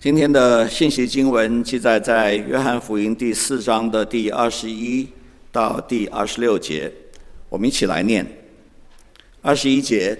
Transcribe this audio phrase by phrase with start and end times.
[0.00, 5.06] 今天的信息经文记载在约翰福音第四章的第二十一
[5.52, 6.90] 到第二十六节，
[7.50, 8.26] 我们一起来念。
[9.42, 10.18] 二十一节，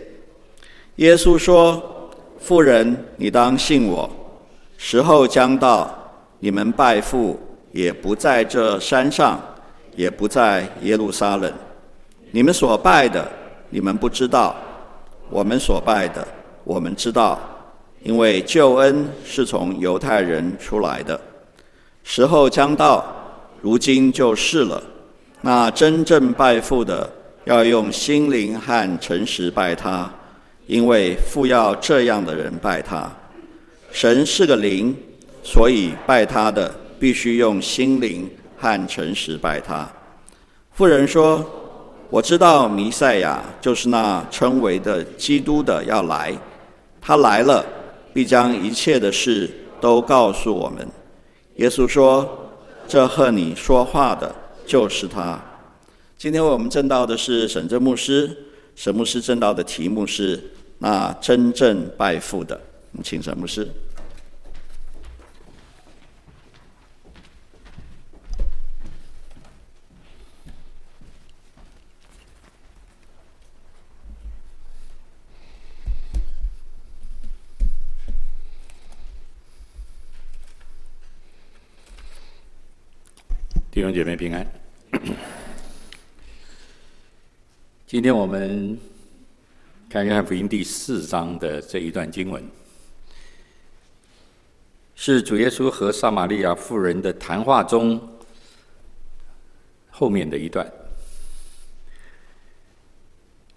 [0.96, 4.10] 耶稣说：“妇人，你当信我，
[4.76, 5.90] 时候将到，
[6.40, 7.40] 你们拜父
[7.72, 9.40] 也不在这山上，
[9.96, 11.50] 也不在耶路撒冷。
[12.32, 13.26] 你们所拜的，
[13.70, 14.54] 你们不知道；
[15.30, 16.28] 我们所拜的，
[16.64, 17.40] 我们知道。”
[18.02, 21.20] 因为救恩是从犹太人出来的，
[22.02, 23.04] 时候将到，
[23.60, 24.82] 如今就是了。
[25.42, 27.08] 那真正拜父的，
[27.44, 30.10] 要用心灵和诚实拜他，
[30.66, 33.10] 因为父要这样的人拜他。
[33.92, 34.96] 神是个灵，
[35.42, 39.86] 所以拜他的必须用心灵和诚实拜他。
[40.72, 41.44] 妇人说
[42.08, 46.32] ：“我知道弥赛亚就是那称为的基督的要来，
[46.98, 47.62] 他来了。”
[48.12, 49.48] 必将一切的事
[49.80, 50.86] 都告诉我们。
[51.56, 52.50] 耶稣说
[52.88, 54.34] ：“这和你说话的，
[54.66, 55.40] 就是他。”
[56.16, 58.36] 今天我们证道的是沈正牧师，
[58.74, 60.42] 沈牧师证道的题目是
[60.78, 62.60] “那真正拜父的”。
[63.04, 63.68] 请沈牧师。
[83.80, 84.46] 弟兄姐妹平安。
[87.88, 88.78] 今天我们
[89.88, 92.46] 看约翰福音第四章的这一段经文，
[94.94, 97.98] 是主耶稣和撒玛利亚妇人的谈话中
[99.90, 100.70] 后面的一段。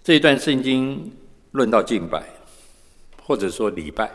[0.02, 1.14] 这一段圣经
[1.50, 2.24] 论到敬拜，
[3.22, 4.10] 或者说礼拜。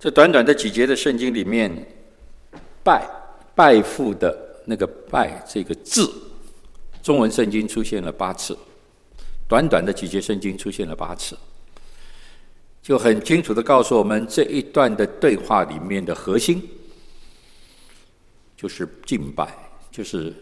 [0.00, 1.86] 这短短的几节的圣经里面，
[2.82, 3.08] 拜。
[3.58, 6.08] 拜父的那个“拜”这个字，
[7.02, 8.56] 中文圣经出现了八次，
[9.48, 11.36] 短短的几节圣经出现了八次，
[12.80, 16.62] 就很清楚的告诉我们这一段的对话里面的核心
[18.56, 19.52] 就是敬拜，
[19.90, 20.32] 就是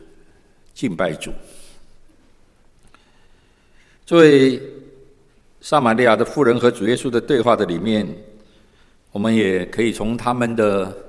[0.74, 1.32] 敬拜主。
[4.04, 4.60] 作为
[5.62, 8.06] 撒玛利亚的妇人和主耶稣的对话的里面，
[9.10, 11.05] 我们也可以从他们的。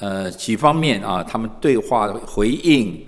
[0.00, 3.06] 呃，几方面啊，他们对话回应，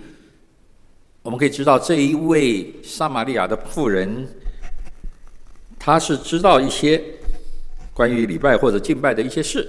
[1.23, 4.29] 我们可以知道这一位撒玛利亚的妇人，
[5.81, 7.03] 她是知道一些
[7.93, 9.69] 关于礼拜或者敬拜的一些事，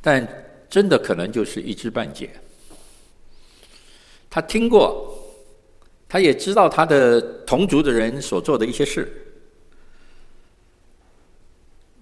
[0.00, 0.26] 但
[0.70, 2.30] 真的可能就是一知半解。
[4.30, 5.14] 她听过，
[6.08, 9.12] 她也知道她的同族的人所做的一些事，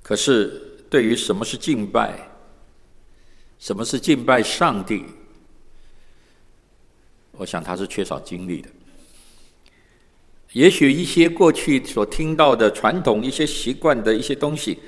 [0.00, 2.29] 可是对于什么是敬拜，
[3.60, 5.04] 什么是敬拜上帝？
[7.32, 8.68] 我想他是缺少经历的。
[10.52, 14.78] 也许一些过去所听到的传统、一些习惯的一些东西，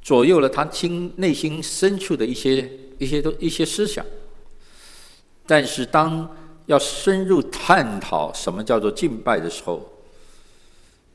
[0.00, 2.68] 左右了他心内心深处的一些
[2.98, 4.04] 一些东一些思想。
[5.46, 6.28] 但是，当
[6.66, 9.88] 要深入探讨什么叫做敬拜的时候，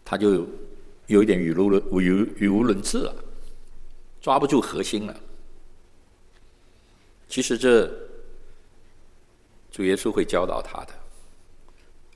[0.05, 0.47] 他就
[1.07, 3.15] 有一点语无伦语语无伦次了，
[4.21, 5.19] 抓不住核心了。
[7.27, 7.85] 其实这
[9.69, 10.93] 主耶稣会教导他的，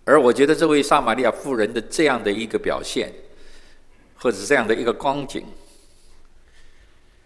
[0.05, 3.13] 而我觉得这位撒玛利亚妇人的这样的一个表现，
[4.15, 5.45] 或者这样的一个光景，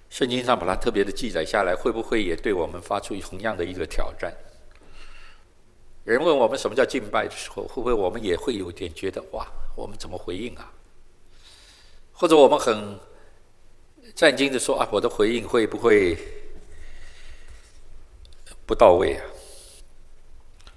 [0.09, 4.33] 圣经上把它特别的记载下来，会不会也对我们发出同样的一个挑战？
[6.03, 10.73] 人问我们什么叫敬拜的时候，会不会我们也会有点觉得哇，我们怎么回应啊？
[12.11, 12.99] 或者我们很
[14.15, 16.17] 震惊的说啊，我的回应会不会？
[18.65, 19.23] 不到位啊！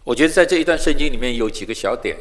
[0.04, 2.16] 我觉得在这一段圣经里面有几个小点，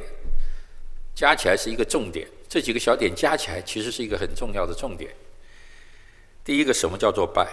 [1.16, 2.28] 加起来是一个重点。
[2.50, 5.14] 这几个小点加起来其实是一个很重要的重点。
[6.44, 7.48] 第一个，什么叫做拜？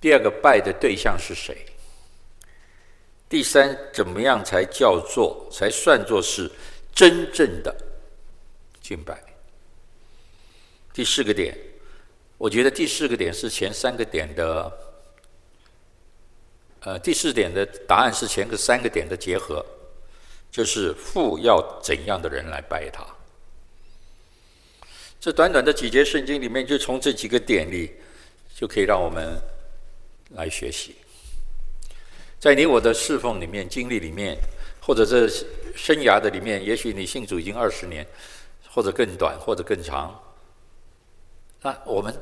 [0.00, 1.66] 第二个，拜的对象是谁？
[3.28, 6.50] 第三，怎么样才叫做才算作是
[6.94, 7.76] 真正的
[8.80, 9.22] 敬拜？
[10.94, 11.54] 第四个点，
[12.38, 14.85] 我觉得第四个点是前三个点的。
[16.86, 19.66] 呃，第四点的答案是前个三个点的结合，
[20.52, 23.04] 就是父要怎样的人来拜他。
[25.18, 27.92] 这短短的几节圣经里面，就从这几个点里，
[28.54, 29.36] 就可以让我们
[30.36, 30.94] 来学习。
[32.38, 34.38] 在你我的侍奉里面、经历里面，
[34.80, 35.26] 或者这
[35.74, 38.06] 生涯的里面，也许你信主已经二十年，
[38.70, 40.16] 或者更短，或者更长。
[41.62, 42.16] 那我们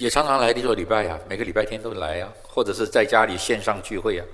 [0.00, 4.24] 也常常来做礼拜呀，每个礼拜天都来呀，或者是在家里线上聚会呀。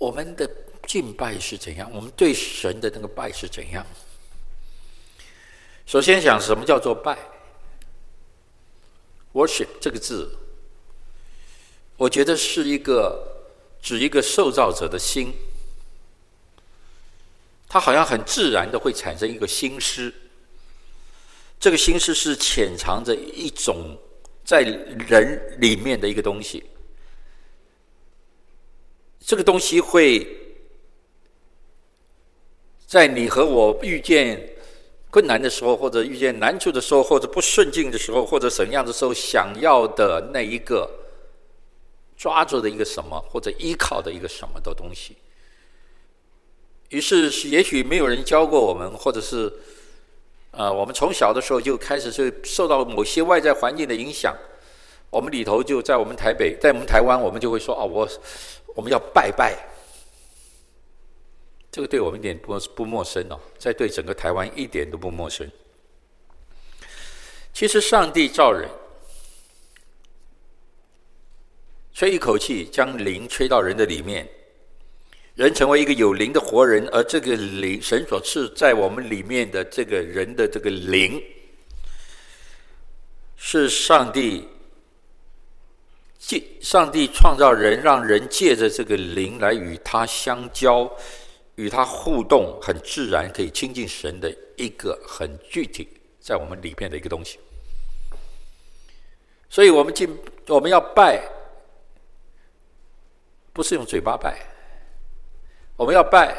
[0.00, 0.50] 我们的
[0.86, 1.90] 敬拜是怎样？
[1.92, 3.84] 我们对神的那个拜是怎样？
[5.84, 7.18] 首先讲什么叫做拜
[9.34, 10.34] ？worship 这个字，
[11.98, 13.52] 我觉得是一个
[13.82, 15.34] 指一个受造者的心，
[17.68, 20.10] 他好像很自然的会产生一个心思。
[21.64, 23.96] 这个心思是潜藏着一种
[24.44, 26.62] 在人里面的一个东西，
[29.18, 30.26] 这个东西会
[32.86, 34.46] 在你和我遇见
[35.08, 40.86] 困难的时候，或者遇见难处的时候，或者不顺境的时候，或者怎样的时候，想要的那一个
[42.14, 45.16] 抓住的一个什么，或者依靠的一个什么的东西。
[46.90, 49.50] 于是，也许没有人教过我们，或者是。
[50.56, 54.36] 呃，我们从小的时候就开始就受到某些外在环境的影响，
[55.10, 58.08] 我们里头就在我们台北，在我们台湾，我们就会说哦，我
[58.74, 59.56] 我们要拜拜，
[61.70, 65.50] 这个对我们一点不不陌生哦，在对整个台湾一点都不陌生。
[67.52, 68.68] 其实上帝造人，
[71.92, 74.28] 吹一口气，将灵吹到人的里面。
[75.34, 81.20] 人成为一个有灵的活人，而这个灵，神所赐在我们里面的这个人的这个灵，
[83.36, 84.46] 是上帝
[86.16, 90.88] 借上帝创造人，让人借着这个灵来与他相交，
[91.56, 95.88] 与他互动，很自然可以亲近神的一个很具体
[96.20, 97.40] 在我们里面的一个东西。
[99.50, 100.08] 所以我们进
[100.46, 101.20] 我们要拜，
[103.52, 104.53] 不是用嘴巴拜。
[105.76, 106.36] 我们要拜，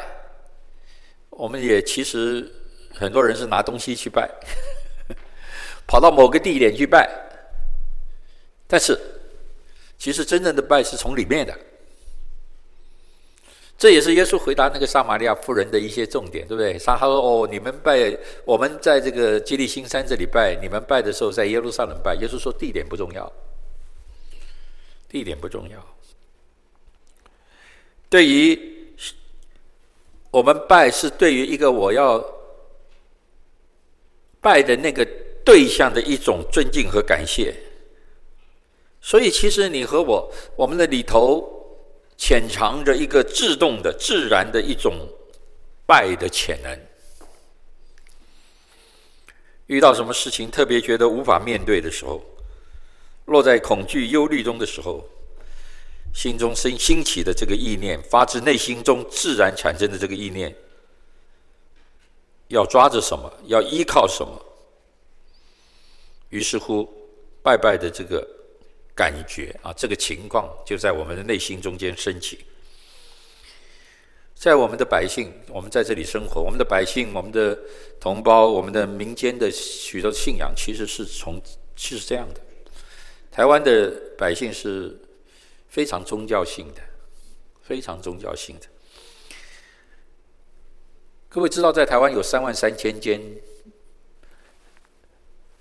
[1.28, 2.50] 我们也其实
[2.94, 4.30] 很多人是拿东西去拜，
[5.86, 7.06] 跑到某个地点去拜。
[8.66, 8.98] 但是，
[9.98, 11.56] 其实真正的拜是从里面的。
[13.76, 16.78] 这也是耶稣回答那个撒玛利亚妇人的一些重点，对不对？
[16.78, 18.16] 他说：“哦，你们拜，
[18.46, 23.30] 我们在这个基利心山这里拜，你们拜的时候在耶路撒冷拜。”耶稣说：“地点不重要，
[25.10, 25.86] 地点不重要。”
[28.08, 28.75] 对于。
[30.36, 32.22] 我们拜是对于一个我要
[34.38, 35.02] 拜的那个
[35.42, 37.54] 对象的一种尊敬和感谢，
[39.00, 41.42] 所以其实你和我，我们的里头
[42.18, 45.08] 潜藏着一个自动的、自然的一种
[45.86, 46.78] 拜的潜能。
[49.68, 52.22] 遇到什么事情特别觉得无法面对的时候，
[53.24, 55.02] 落在恐惧、忧虑中的时候。
[56.16, 60.56] 心中生兴起的这个意念，发自内心中自然产生的这个意念，
[62.48, 63.30] 要抓着什么？
[63.44, 64.42] 要依靠什么？
[66.30, 66.88] 于是乎，
[67.42, 68.26] 拜拜的这个
[68.94, 72.46] 感觉啊，这个情况就在我们的内心中间升起。
[74.34, 77.58] 在我们的百姓，我们在这里生活，我们的百姓，我们的
[78.00, 81.38] 同胞，我们的民间的许多信仰，其实是从
[81.76, 82.40] 是这样的。
[83.30, 84.98] 台湾的百姓是。
[85.76, 86.80] 非常宗教性的，
[87.60, 88.66] 非常宗教性的。
[91.28, 93.20] 各位知道，在台湾有三万三千间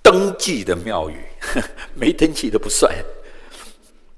[0.02, 1.20] 登记的庙宇，
[1.96, 2.96] 没登记的不算。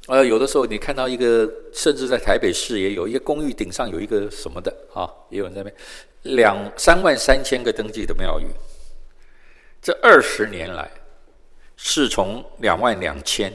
[0.05, 5.75] 呃，有的时候你看到一个，甚至在台北市也有一个公寓顶上有一个什么的啊，也有人在那边
[6.37, 8.45] 两三万三千个登记的庙宇。
[9.81, 10.91] 这二十年来，
[11.75, 13.51] 是从两万两千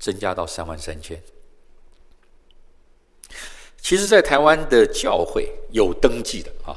[0.00, 1.22] 增加到三万三千。
[3.82, 6.72] 其实，在台湾的教会有登记的啊，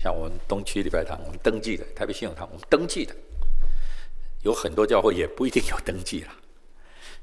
[0.00, 3.12] 像我们东区礼拜堂，我们登记的；台北信友堂，我们登记的。
[4.42, 6.32] 有很多教会也不一定有登记了。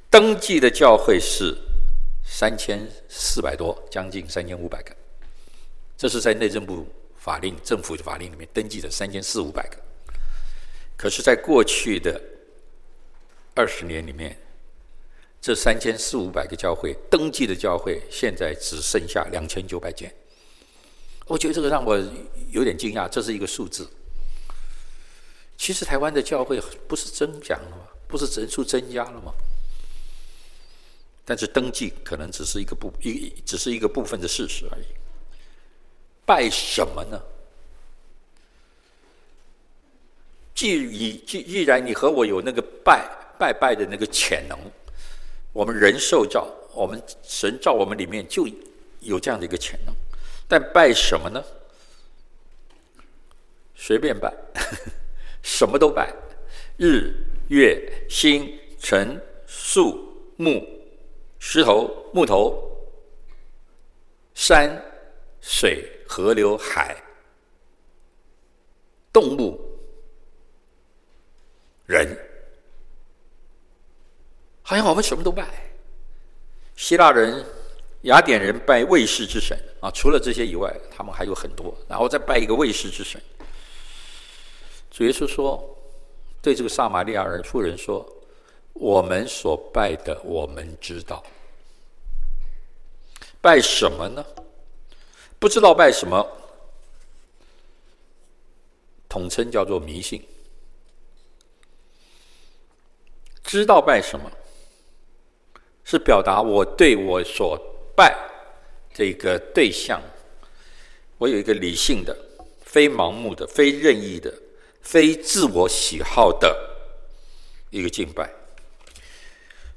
[0.10, 1.56] 登记的教会是
[2.26, 4.94] 三千四百多，将近三千五百个。
[5.96, 6.86] 这是在内政部
[7.16, 9.78] 法令、政府的法令里面登记的三千四五百个。
[10.98, 12.22] 可是，在过去的
[13.56, 14.38] 二十年里面，
[15.42, 20.14] 这三千四五百个教会登记的教会，现在只剩下两千九百间。
[21.26, 21.98] 我觉得这个让我
[22.52, 23.90] 有点惊讶，这是一个数字。
[25.58, 27.88] 其实台湾的教会不是增长了吗？
[28.08, 29.34] 不是人数增加了吗？
[31.26, 34.86] 但是登记可能只是一个部一，只是一个部分的事实而已。
[36.24, 37.20] 拜什么呢？
[40.54, 44.60] 既已既既然你和我有那个拜拜拜的那个潜能。
[45.54, 48.48] 我们人受造，我们神造我们里面就
[49.00, 49.94] 有这样的一个潜能，
[50.48, 51.44] 但拜什么呢？
[53.76, 54.32] 随便拜，
[55.42, 56.14] 什么都拜，
[56.78, 57.12] 日、
[57.50, 60.00] 月、星、辰、树、
[60.38, 60.64] 木、
[61.40, 62.56] 石头、木头、
[64.36, 64.80] 山、
[65.42, 66.96] 水、河流、海、
[69.12, 69.60] 动物、
[71.88, 72.16] 人，
[74.72, 75.46] 好像我们什么都拜。
[76.78, 77.46] 希腊人、
[78.04, 83.22] 雅典人拜卫士之神啊，除了这些以外，他们还有很多，然后再拜一个卫士之神。
[84.90, 85.62] 主耶稣说
[86.42, 88.10] ：“对这个撒玛利亚人妇人说，
[88.72, 91.22] 我们所拜的，我们知道。
[93.42, 94.26] 拜什么呢？
[95.38, 96.26] 不知道拜什么，
[99.10, 100.26] 统称叫做迷信。
[103.44, 104.32] 知道拜什么，
[105.92, 107.60] 是表达我对我所
[107.96, 108.18] 拜
[108.94, 110.02] 这个对象，
[111.18, 112.18] 我有一个理性的、
[112.64, 114.34] 非盲目的、非任意的。”
[114.84, 116.58] 非自我喜好的
[117.70, 118.28] 一个敬拜，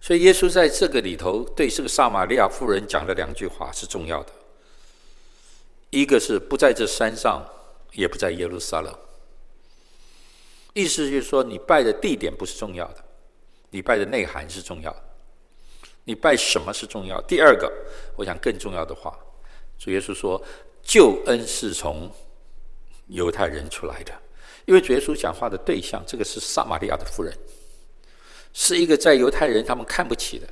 [0.01, 4.33] 所以耶稣在这个里头对这个撒玛利亚妇人讲的两句话是重要的。
[5.91, 7.47] 一个是不在这山上，
[7.93, 8.99] 也不在耶路撒冷，
[10.73, 13.05] 意思就是说，你拜的地点不是重要的，
[13.73, 15.03] 你拜的内涵是重要的，
[16.05, 17.21] 你拜什么是重要。
[17.23, 17.73] 第二个，
[18.17, 19.19] 我想更重要的话，
[19.79, 20.43] 主耶稣说，
[20.83, 22.11] 救恩是从
[23.09, 24.13] 犹太人出来的。
[24.67, 27.37] 因为主耶稣讲话的对象，这个是撒玛利亚的妇人，
[28.53, 30.47] 是一个在犹太人他们看不起的，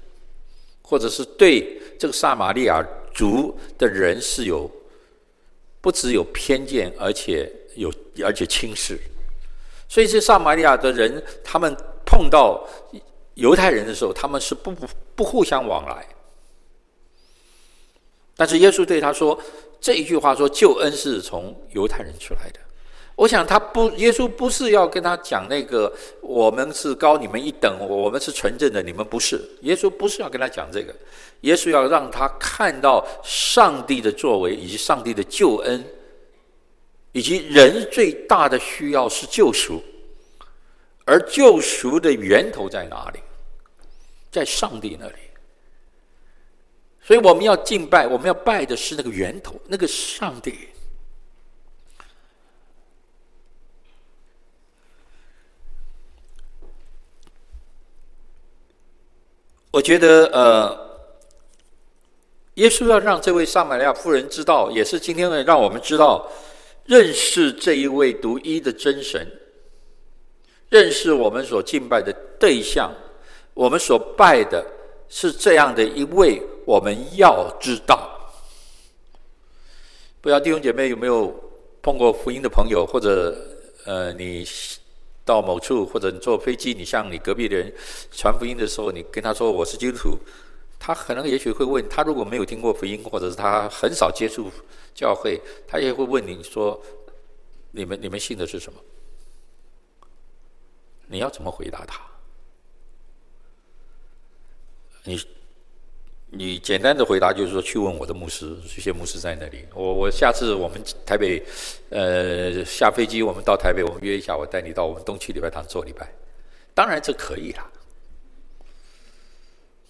[0.83, 4.71] 或者是对这个撒玛利亚族的人是有
[5.81, 7.91] 不只有偏见，而且有
[8.23, 8.99] 而且轻视。
[9.89, 12.67] 所以这撒玛利亚的人，他们碰到
[13.35, 16.07] 犹太人的时候，他们是不不不互相往来。
[18.37, 19.39] 但是耶稣对他说
[19.81, 22.61] 这一句话说：“救恩是从犹太人出来的。”
[23.15, 29.39] 我想他不，耶稣不是要跟他讲那个我们是高你们一等，我们是纯正的，你们不是。
[29.61, 30.95] 耶稣不是要跟他讲这个，
[31.43, 35.85] 耶稣要让他看到上帝的作为，以及上帝的救恩，
[37.13, 39.81] 以及人最大的需要是救赎，
[41.05, 43.21] 而救赎的源头在哪里？
[44.31, 45.15] 在上帝那里。
[47.05, 50.69] 所以我们要敬拜，我们要拜的是那个源头，那个上帝。
[59.73, 61.01] 我觉得，呃，
[62.55, 66.31] 耶稣要让这位撒玛利亚妇人知道，也是今天呢，让我们知道，
[66.85, 69.27] 认识这一位独一的真神，
[70.73, 72.11] 认识我们所敬拜的
[72.41, 72.91] 对象，
[73.53, 74.67] 我们所拜的
[75.09, 78.09] 是这样的一位，我们要知道。
[80.23, 81.33] 不知道弟兄姐妹有没有
[81.83, 83.37] 碰过福音的朋友，或者
[83.85, 84.45] 呃，你。
[85.25, 87.73] 到某处，或者你坐飞机，你向你隔壁的人
[88.11, 90.19] 传福音的时候，你跟他说我是基督徒，
[90.81, 94.51] 他可能也许会问，他如果没有听过福音，或者是他很少接触
[94.93, 96.77] 教会，他也会问你说，
[97.71, 98.81] 你们你们信的是什么？
[101.13, 102.01] 你要怎么回答他？
[105.05, 105.21] 你。
[106.35, 109.67] 你简单的回答就是说，去问我的牧师，这些牧师在那里。
[109.75, 111.45] 我我下次我们台北，
[111.91, 116.11] 呃，下飞机我们到台北，我们约一下，我带你到我们东区礼拜堂做礼拜。
[116.73, 117.71] 当然这可以啦，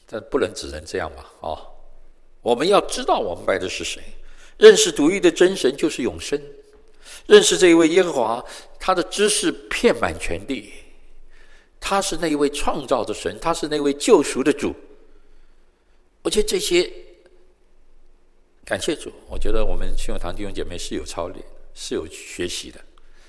[0.08, 1.66] 但不能只能这样嘛，啊、哦！
[2.40, 4.02] 我们要知道我们拜的是谁，
[4.58, 6.42] 认识独一的真神就是永生，
[7.28, 8.44] 认识这一位耶和华，
[8.80, 10.72] 他的知识遍满全地，
[11.84, 14.72] 他是那一位创造的神，他是那位救赎的主。
[16.22, 16.88] 我觉得这些，
[18.64, 22.78] 感谢主，我觉得我们信友堂弟兄姐妹是有操练，是有学习的。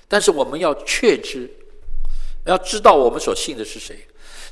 [0.06, 1.50] 但是我们要确知，
[2.46, 3.98] 要知道我们所信的是谁。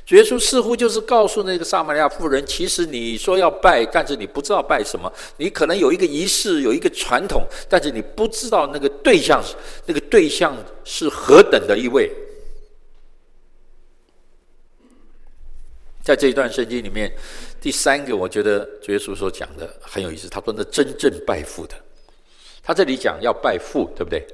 [0.05, 5.09] 主耶稣似乎就是告诉那个撒玛利亚妇人，其实你说要拜，但是你不知道拜什么。
[5.37, 9.41] 你可能有一个仪式，有一个传统，但是你不知道那个对象，
[9.85, 12.11] 那个对象是何等的一位。
[16.03, 17.11] 在这一段圣经里面。
[17.61, 20.27] 第三个，我觉得主耶稣所讲的很有意思。
[20.27, 21.73] 他说：“那真正拜父的，
[22.61, 24.27] 他这里讲要拜父，对不对？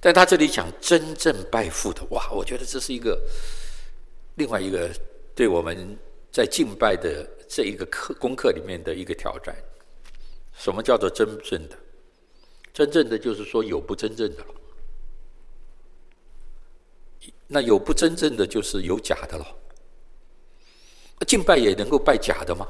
[0.00, 2.28] 但他这里讲真正拜父的，哇！
[2.32, 3.16] 我觉得这是一个
[4.34, 4.90] 另外一个
[5.36, 5.96] 对我们
[6.32, 9.54] 在敬拜的这一个课功课里面的一个挑战。
[10.58, 11.78] 什么叫做真正的？
[12.74, 14.46] 真正的就是说有不真正的了。
[17.46, 19.46] 那有不真正的，就是有假的了。”
[21.24, 22.66] 敬拜也能够拜假的吗？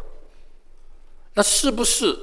[1.35, 2.17] 那是不是？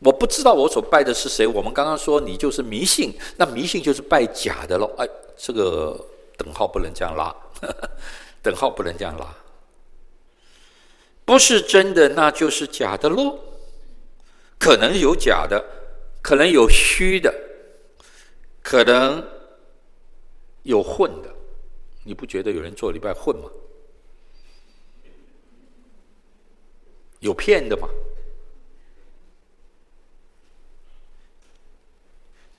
[0.00, 1.46] 我不知道我所拜的是谁。
[1.46, 4.88] 我们刚刚说你就是迷信，那迷信就是拜假的喽。
[4.96, 5.98] 哎，这个
[6.36, 7.34] 等号不能这样拉，
[8.40, 9.26] 等号不能这样拉。
[11.24, 13.38] 不是真的，那就是假的喽。
[14.58, 15.64] 可能有假的，
[16.22, 17.34] 可能有虚的，
[18.62, 19.22] 可能
[20.62, 21.28] 有混的。
[22.04, 23.50] 你不觉得有人做礼拜混吗？
[27.20, 27.88] 有骗的吗？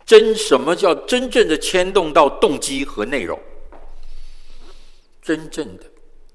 [0.06, 3.40] 真什么叫真正的牵动到动机和内容？
[5.22, 5.84] 真正的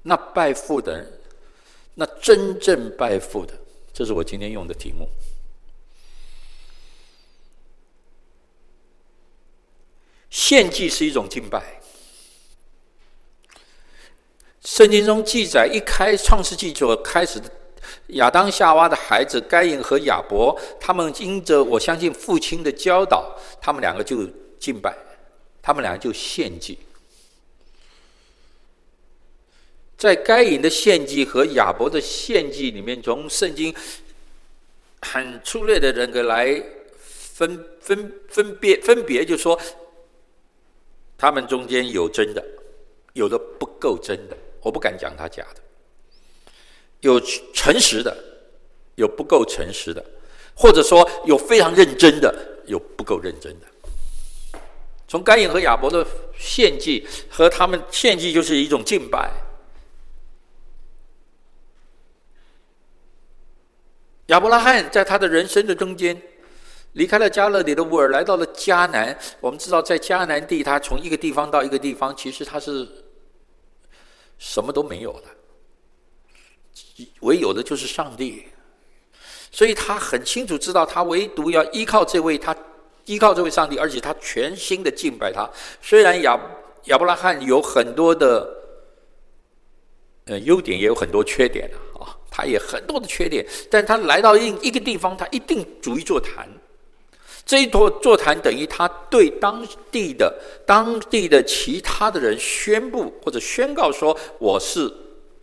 [0.03, 1.19] 那拜父的人，
[1.95, 3.53] 那真正拜父的，
[3.91, 5.09] 这是我今天用的题目。
[10.29, 11.81] 献祭是一种敬拜。
[14.63, 17.41] 圣经中记载，一开创世纪就开始。
[18.07, 24.27] 亚当夏娃的孩子该隐和亚伯，他们因着我相信父亲的教导，他们两个就
[24.59, 24.95] 敬拜，
[25.61, 26.77] 他们两个就献祭。
[29.97, 33.73] 在该隐的献祭和亚伯的献祭里面，从圣经
[35.01, 36.61] 很粗略的人格来
[37.07, 39.59] 分分分别分别，就说
[41.17, 42.43] 他们中间有真的，
[43.13, 45.61] 有的不够真的，我不敢讲他假的。
[47.01, 47.19] 有
[47.53, 48.15] 诚实的，
[48.95, 50.03] 有不够诚实的，
[50.55, 52.33] 或者说有非常认真的，
[52.65, 53.67] 有不够认真的。
[55.07, 56.05] 从该隐和亚伯的
[56.37, 59.31] 献祭和他们献祭就是一种敬拜。
[64.27, 66.19] 亚伯拉罕在他的人生的中间，
[66.93, 69.15] 离开了加勒底的乌尔，来到了迦南。
[69.39, 72.87] 我们知道，在迦南地，他从一个地方到一个地方，其实他是
[74.39, 75.27] 什么都没有的。
[77.21, 78.45] 唯有的就是上帝，
[79.51, 82.55] 所以他很清楚知道，他唯独要依靠这位，他
[83.05, 85.49] 依靠这位上帝，而且他全心的敬拜他。
[85.81, 86.39] 虽然亚
[86.85, 88.49] 亚伯拉罕有很多的
[90.25, 91.69] 呃优点，也有很多缺点
[91.99, 96.47] 啊，他也很多的缺点，但他来到一一个地方，他一定逐一座谈。
[97.45, 100.33] 这一座座谈等于他对当地的
[100.65, 104.91] 当地的其他的人宣布或者宣告说：“我是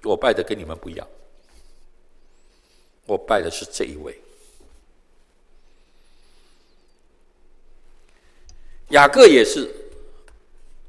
[0.02, 1.06] 我拜的跟你们不一样。”
[3.12, 4.18] 我拜的是这一位，
[8.88, 9.70] 雅各也是。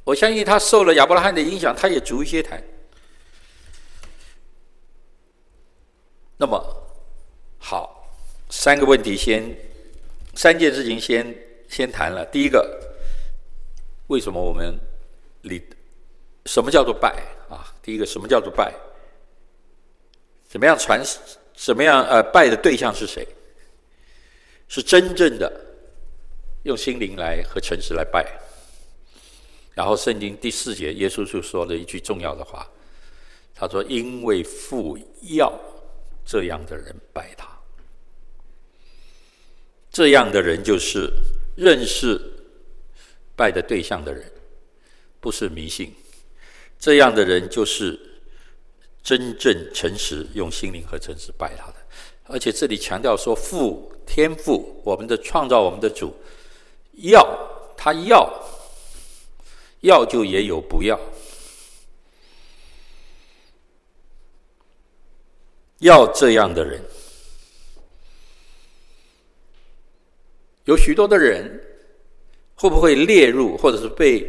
[0.06, 2.64] 我相信他受了亚伯拉罕的影响，他也逐一些谈。
[6.38, 6.58] 那么，
[7.60, 8.10] 好，
[8.50, 9.54] 三个问题先，
[10.34, 11.36] 三件事情先
[11.70, 12.26] 先谈了。
[12.26, 12.96] 第一个，
[14.08, 14.80] 为什么我们
[15.42, 15.62] 礼？
[16.46, 17.10] 什么叫做拜
[17.50, 17.74] 啊？
[17.82, 18.74] 第一个，什么叫做拜？
[20.48, 21.02] 怎么样传？
[21.56, 22.04] 怎么样？
[22.08, 23.28] 呃，拜的对象是谁？
[24.68, 25.52] 是真正的
[26.64, 28.26] 用心灵来和诚实来拜。
[29.76, 32.68] 然后圣经第四节，耶稣就说了一句重要的话，
[33.54, 34.98] 他说：“因为父
[35.38, 35.54] 要
[36.26, 37.48] 这样的人拜他，
[39.92, 41.12] 这样的人就是
[41.56, 42.20] 认识
[43.36, 44.32] 拜的对象的人，
[45.20, 45.94] 不是迷信。
[46.80, 48.00] 这样的人就是。”
[49.04, 51.76] 真正诚实，用心灵和诚实拜他的，
[52.24, 56.16] 而且这里强调说，父天父，我们的创造，我们的主，
[56.94, 57.38] 要
[57.76, 58.32] 他要，
[59.82, 60.98] 要就也有不要，
[65.80, 66.82] 要这样的人，
[70.64, 71.62] 有许多的人
[72.56, 74.26] 会不会列入，或者是被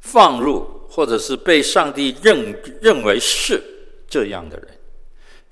[0.00, 0.79] 放入？
[0.90, 3.62] 或者是被上帝认认为是
[4.08, 4.76] 这样的人，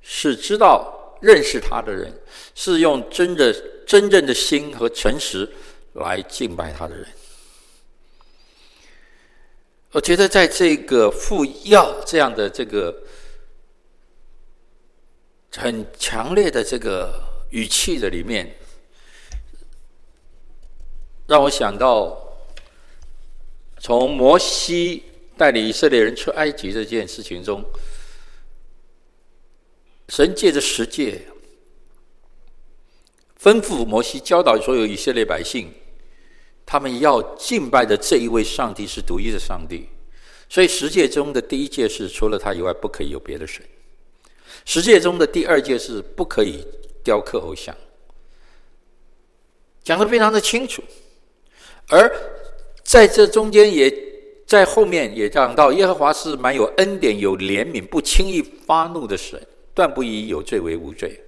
[0.02, 2.12] 是知道认识他的人，
[2.56, 3.52] 是用真的
[3.86, 5.48] 真正的心和诚实
[5.92, 7.06] 来敬拜他的人。
[9.92, 12.94] 我觉得在这个父要这样的这个
[15.56, 18.54] 很强烈的这个语气的里面，
[21.28, 22.18] 让我想到
[23.78, 25.04] 从摩西。
[25.38, 27.64] 带领以色列人出埃及这件事情中，
[30.08, 31.22] 神借着十诫
[33.40, 35.72] 吩咐摩西教导所有以色列百姓，
[36.66, 39.88] 他们要敬拜的这一位上帝是独一的上帝。
[40.48, 43.64] 所以十诫中的第一诫是除了他以外不可以有别的神。
[44.64, 46.66] 十诫中的第二诫是不可以
[47.04, 47.72] 雕刻偶像，
[49.84, 50.82] 讲得非常的清楚。
[51.86, 52.12] 而
[52.82, 54.07] 在这中间也。
[54.48, 59.38] 在后面也讲到，耶和华是满有恩典、有怜悯、不轻易发怒的神，
[59.74, 61.22] 断不以有罪为无罪。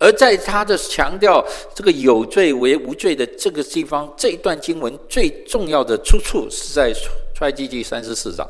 [0.00, 8.44] 而在他的强调这个有罪为无罪的这个地方，这一段经文最重要的出处是在出埃及记三十四章。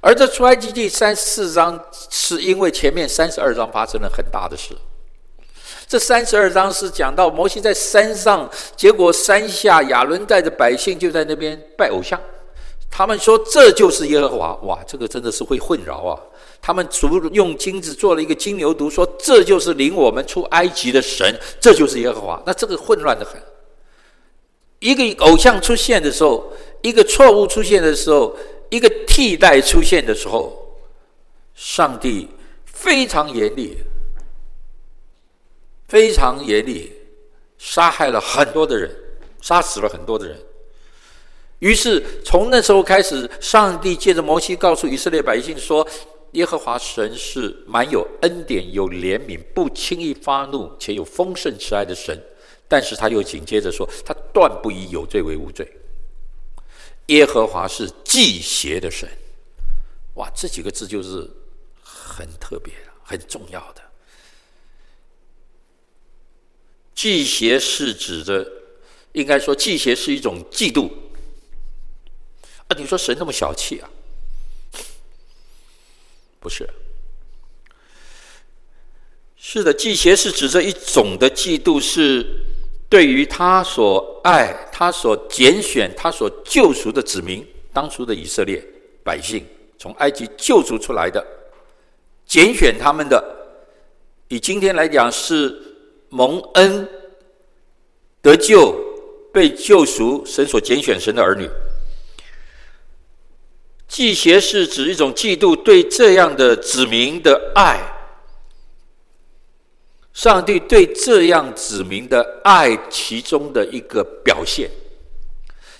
[0.00, 4.72] 而这出埃及记三十四章，是因为前面三十二章发生了很大的事。
[5.88, 12.20] 这三十二章是讲到摩西在山上，结果山下亚伦带着百姓就在那边拜偶像，
[12.90, 16.20] 他们说这就是耶和华，哇，这个真的是会混淆啊！
[16.60, 22.42] 他们足用金子做了一个金牛犊，说这就是领我们出埃及的神，这就是耶和华。
[22.44, 23.40] 那这个混乱的很。
[24.80, 28.36] 一个偶像出现的时候，一个错误出现的时候，
[28.70, 30.76] 一个替代出现的时候，
[31.54, 32.28] 上帝
[32.64, 33.78] 非常严厉。
[35.88, 36.92] 非常严厉，
[37.56, 38.94] 杀害了很多的人，
[39.40, 40.38] 杀死了很多的人。
[41.60, 45.86] 于是从那时候开始，上帝借着摩西告诉以色列百姓说
[46.32, 52.16] ：“耶和华神是满有恩典、有怜悯、不轻易发怒且有丰盛慈爱的神。”
[52.68, 55.66] 但是他又紧接着说：“他断不以有罪为无罪。”
[57.06, 59.08] 耶和华是忌邪的神。
[60.14, 61.28] 哇，这几个字就是
[61.82, 63.82] 很特别、很重要的。
[66.94, 68.46] 忌邪是指的，
[69.12, 70.88] 应该说忌邪是一种嫉妒。
[72.68, 73.90] 啊，你说神那么小气啊？
[76.40, 76.68] 不是，
[79.36, 82.24] 是的，忌邪是指这一种的嫉妒，是
[82.88, 88.64] 对于他所爱、他所拣选、他所救赎的子民，当初的以色列
[89.02, 89.44] 百姓，
[89.78, 91.26] 从埃及救赎出来的，
[92.26, 93.22] 拣选他们的，
[94.28, 95.64] 以今天来讲是。
[96.10, 96.88] 蒙恩
[98.22, 98.74] 得救、
[99.30, 101.46] 被救赎，神所拣选神的儿女。
[103.88, 107.80] 祭邪是指一种嫉妒，对这样的子民的爱。
[110.12, 114.70] 上帝对这样子民的爱，其中的一个表现。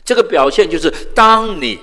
[0.05, 1.79] 这个表现就是，当你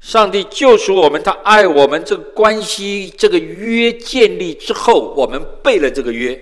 [0.00, 6.38] 上帝救赎我们，他爱我们，这个关系、这个约建立之后，我们背了这个约。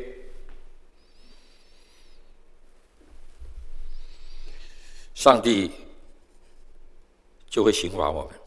[5.14, 5.70] 上帝
[7.48, 8.41] 就会刑罚我们。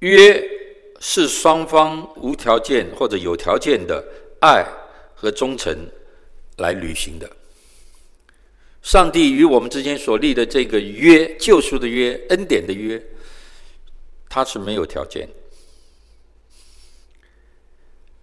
[0.00, 0.42] 约
[1.00, 4.04] 是双方无条件或者有条件的
[4.40, 4.64] 爱
[5.14, 5.76] 和忠诚
[6.56, 7.30] 来履行的。
[8.82, 13.02] 上帝与我们之间所立的这个约，救赎的约、恩典的约，
[14.28, 15.28] 它是没有条件。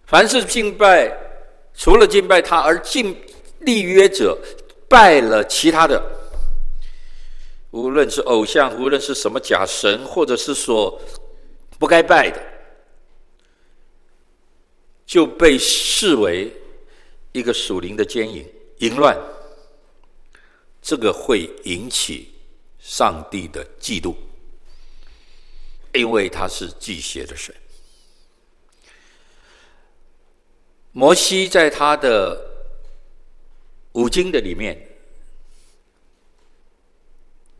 [0.05, 1.11] 凡是敬拜，
[1.73, 3.15] 除了敬拜他而敬
[3.59, 4.37] 立约者。
[4.87, 5.99] 拜了其他的，
[7.71, 11.01] 无论是偶像，无论是什么假神，或者是说
[11.77, 12.41] 不该拜的，
[15.05, 16.51] 就被视为
[17.31, 18.47] 一个属灵的奸淫、
[18.79, 19.17] 淫乱。
[20.81, 22.33] 这个会引起
[22.79, 24.15] 上帝的嫉妒，
[25.93, 27.53] 因为他是忌邪的神。
[30.91, 32.53] 摩西在他的。
[33.95, 34.84] 五经的里面，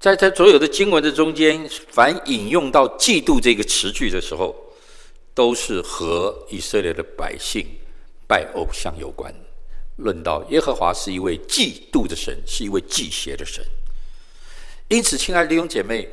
[0.05, 4.55] 在他所有的经文的中间，凡引用到“嫉妒”这个词句的时候，
[5.33, 7.65] 都是和以色列的百姓
[8.27, 9.33] 拜偶像有关。
[9.95, 13.65] 论到耶和华是一位嫉妒的神，是一位忌邪的神。
[14.89, 16.07] 因此，亲爱的弟兄姐妹，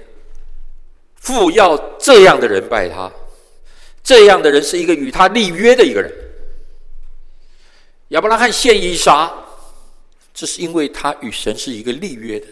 [1.17, 3.13] 父要这样的人拜他，
[4.03, 6.11] 这样的人是一个与他立约的一个人。
[8.09, 9.31] 亚伯拉罕献以撒。
[10.33, 12.47] 这是因为他与神是一个立约的，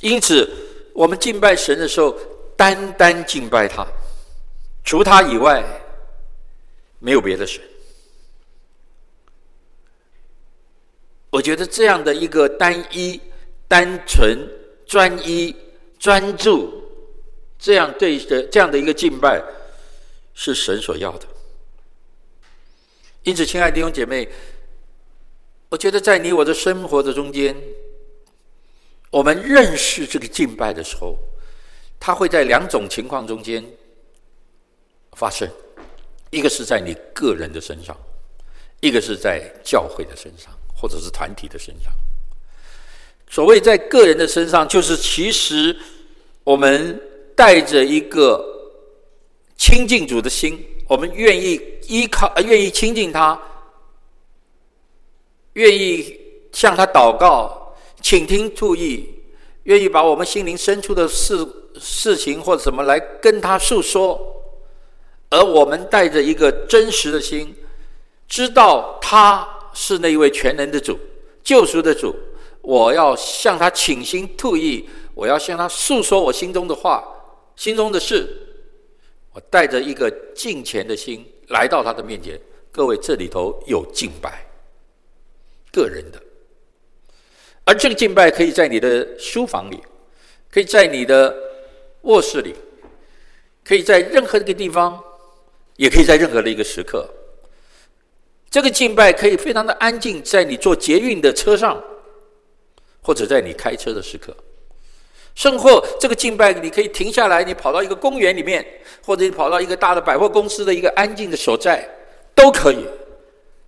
[0.00, 0.48] 因此
[0.92, 2.16] 我们敬拜神的时候，
[2.56, 3.86] 单单敬拜他，
[4.84, 5.64] 除他以外
[6.98, 7.62] 没有别的神。
[11.30, 13.20] 我觉得这样的一个单一、
[13.68, 14.38] 单纯、
[14.86, 15.54] 专一、
[15.98, 16.82] 专注，
[17.58, 19.42] 这样对的这样的一个敬拜，
[20.34, 21.26] 是神所要的。
[23.22, 24.28] 因此，亲爱的弟兄姐妹。
[25.68, 27.54] 我觉得在你我的生活的中间，
[29.16, 31.18] 我们认识这个敬拜的时候，
[31.98, 33.64] 它会在两种情况中间
[35.12, 35.48] 发生：
[36.28, 37.96] 一个是在你个人的身上，
[38.80, 41.90] 一个是在教会的身上，或者是团体的身上。
[43.26, 45.74] 所谓在个人的身上，就是其实
[46.44, 47.00] 我们
[47.34, 48.44] 带着一个
[49.56, 53.40] 亲近主的心，我们愿意依靠，愿意亲近他。
[55.54, 56.20] 愿意
[56.52, 57.65] 向他祷告，
[58.06, 59.04] 倾听注意，
[59.64, 61.44] 愿意把我们心灵深处的事
[61.76, 64.44] 事情或者什么来跟他诉说，
[65.28, 67.52] 而我们带着一个真实的心，
[68.28, 70.96] 知道他是那一位全能的主、
[71.42, 72.14] 救赎的主，
[72.60, 77.02] 我要向他倾心吐意，我要向他诉说我心中的话、
[77.56, 78.28] 心中的事。
[79.32, 82.40] 我带着一个敬虔的心来到他的面前。
[82.70, 84.46] 各位，这里头有敬拜，
[85.72, 86.22] 个人的，
[87.66, 89.78] 而这个敬拜可以在你的书房里，
[90.50, 91.36] 可以在你的
[92.02, 92.54] 卧室里，
[93.62, 94.98] 可以在任何一个地方，
[95.76, 97.06] 也可以在任何的一个时刻。
[98.48, 101.82] 这个敬拜可以非常的安静，在你坐捷运的车上，
[103.02, 104.34] 或者在你开车的时刻，
[105.34, 108.64] 甚或这个敬拜你可以停下来，你跑到一个公园里面，
[109.04, 111.86] 或者你跑到一个大的百货公司的一个安静的所在。
[112.36, 112.84] 都可以，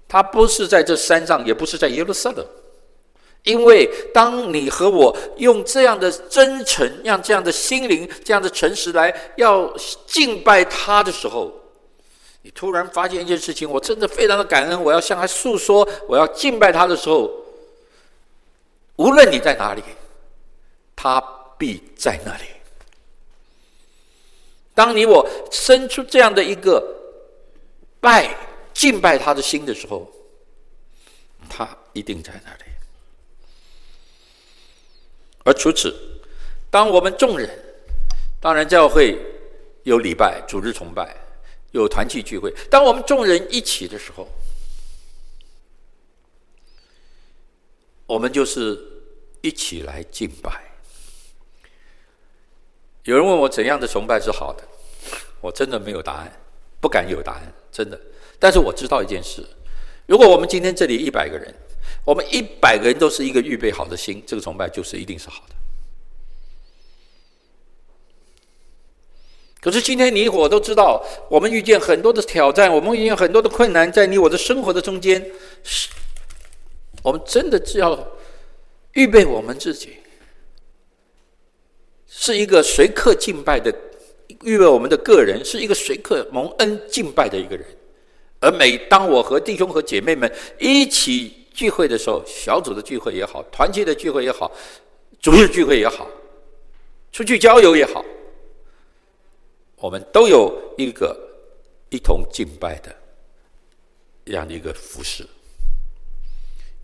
[0.07, 2.47] 它不是在这山上，也不是在耶路撒冷，
[3.49, 9.75] 因为当你和我用这样的真诚、让这样的心灵、这样的诚实来要
[10.07, 11.51] 敬拜他的时候，
[12.43, 17.31] 你突然发现一件事情，我真的非常的感恩，我要向他诉说，我要敬拜他的时候，
[18.97, 19.83] 无论你在哪里，
[20.95, 21.19] 他
[21.57, 22.45] 必在那里。
[24.75, 26.83] 当你我生出这样的一个
[28.01, 28.29] 拜。
[28.75, 30.09] 敬拜他的心的时候，
[31.49, 32.68] 他一定在那里。
[35.49, 35.95] 而除此，
[36.71, 37.49] 当我们众人，
[38.39, 39.19] 当然教会
[39.83, 41.17] 有礼拜、组织崇拜、
[41.71, 44.29] 有团契聚会，当我们众人一起的时候，
[48.05, 48.79] 我们就是
[49.41, 50.63] 一起来敬拜。
[53.05, 54.63] 有人问我怎样的崇拜是好的，
[55.41, 56.31] 我真的没有答案，
[56.79, 57.99] 不敢有答案，真的。
[58.39, 59.43] 但是我知道一件事：
[60.05, 61.55] 如果我们今天这里一百个人，
[62.09, 65.55] 我们一百个人都是一个预备好的心，这个崇拜就是一定是好的。
[69.61, 75.23] 可是今天你我都知道，我们遇见很多的挑战，我们遇见很多的困难，在你我的生活的中间，
[75.63, 75.91] 是，
[77.03, 78.09] 我们真的只要
[78.95, 79.99] 预备我们自己，
[82.07, 83.71] 是一个随刻敬拜的，
[84.45, 87.67] 预备我们的个人是一个随刻蒙恩敬拜的一个人。
[88.41, 94.49] 而每当我和弟兄和姐妹们一起聚会的时候，小组的聚会也好，团契的聚会也好，
[95.21, 96.09] 主日聚会也好，
[97.11, 98.05] 出去郊游也好，
[99.75, 101.19] 我们都有一个
[101.91, 102.95] 一同敬拜的
[104.25, 105.27] 这样的一个服饰，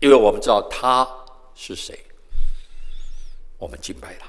[0.01, 1.07] 因为我们知道他
[1.55, 1.97] 是谁，
[3.57, 4.27] 我们敬拜他。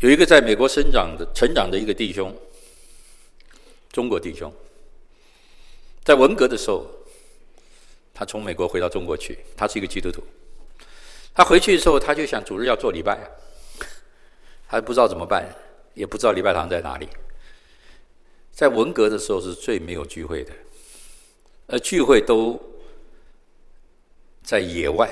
[0.00, 2.32] 有一个在美国生长的、成长的一个弟兄，
[3.96, 4.52] 中国弟兄，
[6.04, 6.84] 在文革的时候，
[8.12, 9.38] 他从美国回到中国去。
[9.56, 10.22] 他是一个基督徒，
[11.34, 13.18] 他回去的时候，他就想主日要做礼拜，
[14.66, 15.48] 还不知道怎么办，
[15.94, 17.08] 也不知道礼拜堂在哪里。
[18.52, 20.52] 在文革的时候是最没有聚会的，
[21.68, 22.60] 而聚会都
[24.42, 25.08] 在野外，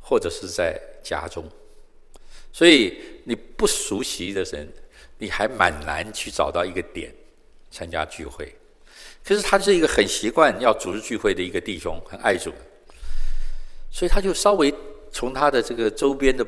[0.00, 1.44] 或者是在家中。
[2.54, 4.72] 所以你不熟悉的人，
[5.18, 7.14] 你还蛮难去找到一个点
[7.70, 8.54] 参加聚会。
[9.24, 12.52] 可是他是一个很习惯要组织聚会的一个弟兄，很爱主，
[13.90, 14.74] 所以他就稍微
[15.12, 16.46] 从他的这个周边的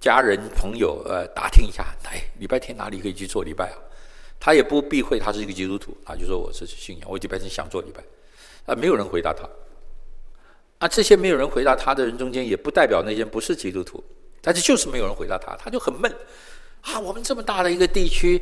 [0.00, 3.78] 家人朋友呃打听一下，哎，礼拜天哪里可以去做礼拜啊？
[4.38, 8.02] 他也不避讳他是一个基督徒，他就说我是信仰，我礼拜天想做礼拜。
[8.66, 9.48] 啊，没有人回答他。
[10.78, 14.02] 啊，这些没有人回答他的人中间，也不代表那些不是基督徒。
[14.42, 16.14] 但是就是没有人回答他，他就很闷
[16.82, 17.00] 啊！
[17.00, 18.40] 我们这么大的一个地区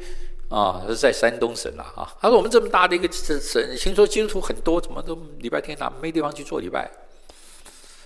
[0.48, 1.92] 啊，是在山东省啊。
[1.96, 2.16] 啊。
[2.20, 6.90] 他说我们这么大的一个省，听说基督徒很多，怎么都礼拜天哪没地方去做礼拜？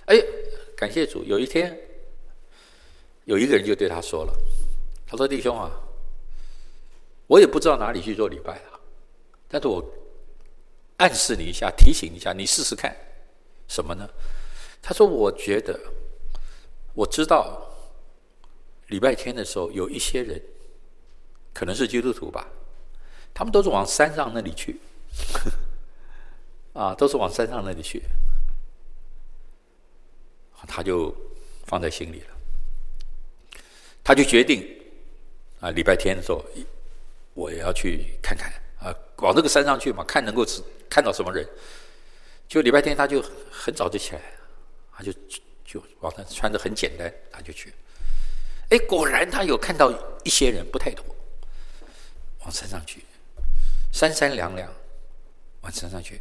[0.05, 0.19] 哎，
[0.75, 1.79] 感谢主，有一天
[3.25, 4.33] 有一个人就对他说了
[5.05, 5.71] ：“他说弟兄啊，
[7.27, 8.79] 我也不知道哪里去做礼拜啊，
[9.47, 9.83] 但是我
[10.97, 12.95] 暗示你一下，提醒一下，你试试看
[13.67, 14.09] 什么呢？”
[14.81, 15.79] 他说：“我觉得
[16.93, 17.65] 我知道。”
[18.89, 20.41] 礼拜天的时候，有一些人
[21.59, 22.47] 可能是基督徒吧，
[23.33, 24.79] 他们都是往山上那里去，
[26.71, 28.01] 啊，都是往山上那里去，
[30.65, 31.13] 他就
[31.65, 32.27] 放在心里了，
[34.01, 34.65] 他就决定
[35.59, 36.41] 啊，礼拜天的时候，
[37.33, 40.45] 我也要去看看啊，往这个山上去嘛，看能够
[40.89, 41.45] 看到什么人。
[42.47, 44.21] 就礼拜天，他就很早就起来，
[44.93, 45.11] 他就
[45.65, 47.73] 就往上穿的很简单，他就去。
[48.69, 49.91] 哎，果然他有看到
[50.23, 51.05] 一些人不太妥，
[52.49, 53.05] 往山上去，
[53.91, 54.67] 三三两两，
[55.61, 56.19] 往山上去，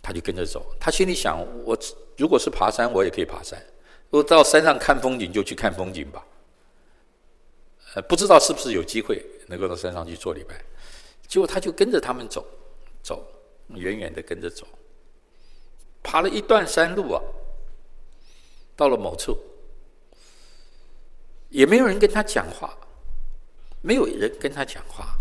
[0.00, 0.72] 他就跟着走。
[0.78, 1.76] 他心里想：我
[2.16, 3.60] 如果是爬山，我也可以爬山。
[4.10, 6.24] 如果到山上看风景，就去看风景吧。
[7.94, 10.54] 呃，不知道是不是有机会能够到山上去做礼拜。
[11.26, 12.46] 结果他就跟着他们走，
[13.02, 13.26] 走，
[13.70, 14.64] 远远的跟着走，
[16.04, 17.20] 爬了一段山路啊，
[18.76, 19.36] 到了某处，
[21.48, 22.78] 也没有人跟他讲话，
[23.82, 25.16] 没有人跟他讲话。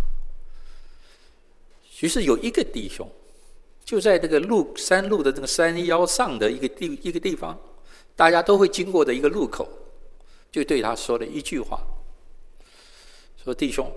[2.02, 3.10] 于是有一个弟兄，
[3.84, 7.60] 就在这个路山路的这个山腰上的一个地一个地方，
[8.16, 9.68] 大家都会经过的一个路口，
[10.52, 11.82] 就对他说了一句话
[13.44, 13.92] ：“说弟兄，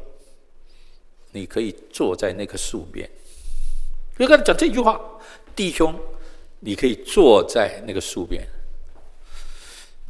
[1.30, 3.08] 你可以坐在那棵树边。”
[4.18, 5.00] 就跟他讲这句话
[5.54, 5.94] ：“弟兄，
[6.60, 8.46] 你可以坐在那个树边。”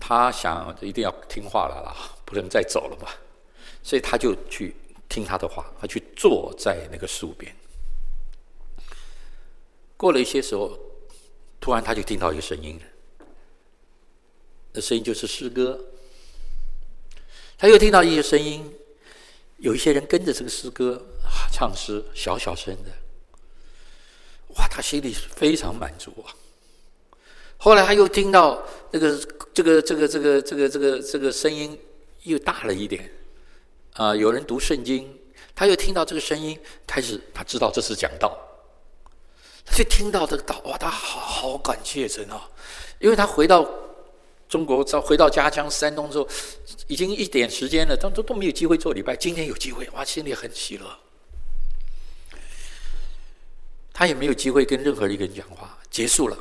[0.00, 3.16] 他想一定要听话了啦，不能再走了吧？
[3.82, 4.74] 所以他就去
[5.08, 7.54] 听他的话，他去坐在那个树边。
[9.96, 10.78] 过了一些时候，
[11.60, 12.80] 突然他就听到一个声音。
[14.72, 15.78] 那声音就是诗歌。
[17.58, 18.74] 他又听到一些声音，
[19.58, 21.00] 有一些人跟着这个诗歌
[21.52, 22.90] 唱诗，小小声的。
[24.56, 26.34] 哇，他心里非常满足啊。
[27.58, 29.16] 后来他又听到那个
[29.54, 31.78] 这个这个这个这个这个这个声音
[32.24, 33.08] 又大了一点，
[33.94, 35.18] 啊，有人读圣经，
[35.54, 38.38] 他又听到这个声音，开始他知道这是讲道。
[39.64, 42.50] 他就听到这个道，哇，他好好感谢神啊！
[42.98, 43.64] 因为他回到
[44.48, 46.28] 中国，到回到家乡山东之后，
[46.88, 49.14] 已经一点时间了，他都都没有机会做礼拜。
[49.14, 50.98] 今天有机会，哇，心里很喜乐。
[53.92, 56.36] 他也没有机会跟任何一个人讲话，结束了，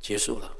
[0.00, 0.52] 结束了，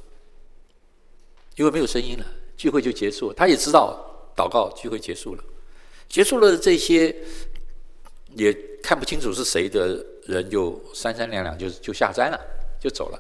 [1.55, 3.35] 因为没有声音了，聚会就结束了。
[3.35, 4.08] 他也知道
[4.39, 5.43] 祷告聚会结束了，
[6.09, 7.15] 结束了这些
[8.37, 10.07] 也看不清楚是谁的。
[10.29, 12.39] 人就三三两两就就下山了，
[12.79, 13.19] 就走了。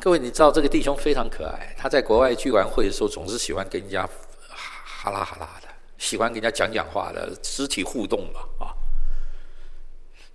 [0.00, 1.72] 各位，你知道这个弟兄非常可爱。
[1.78, 4.04] 他在国外聚完会的时候，总是喜欢跟人家
[4.50, 8.74] 哈拉哈拉的，喜欢跟人家讲讲话的，肢体互动嘛啊。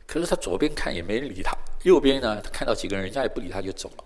[0.08, 1.52] 可是他左边看也没人理他，
[1.84, 4.04] 右边呢，他看到几个人，人家也不理他，就走了。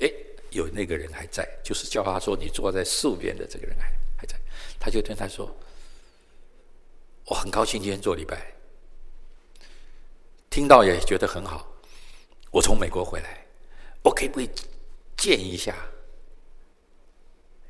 [0.00, 0.10] 哎，
[0.52, 3.92] 有那个人还在，就是叫他说：“你坐在树边的这个人还。”
[4.78, 5.54] 他就对他说
[7.26, 8.52] ：“我很高兴今天做礼拜。”
[10.50, 11.66] 听到也觉得很好。
[12.50, 13.46] 我从美国回来，
[14.02, 14.50] 我可不可以
[15.16, 15.74] 见一下？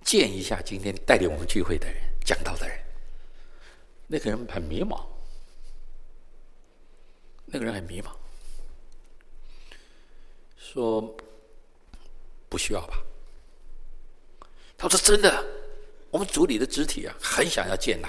[0.04, 2.78] 见一下今天带领我们聚会的人，讲道的人。
[4.06, 5.02] 那个人很迷茫，
[7.46, 8.14] 那个人很迷茫，
[10.58, 11.16] 说
[12.50, 13.02] 不需要吧？
[14.76, 15.44] 他说真的，
[16.14, 18.08] 我们组里的肢体啊，很想要见他，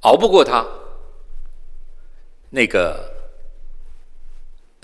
[0.00, 0.66] 熬不过他。
[2.48, 3.12] 那个，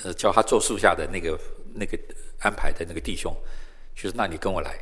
[0.02, 1.40] 呃，叫他坐树下的那个
[1.72, 1.98] 那个
[2.40, 3.34] 安排的那个弟兄，
[3.94, 4.78] 就说：“那你跟我来。”